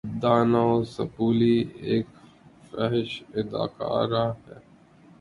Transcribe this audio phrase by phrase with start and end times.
[0.21, 1.57] دانا وسپولی
[1.87, 2.07] ایک
[2.67, 3.09] فحش
[3.37, 4.57] اداکارہ ہے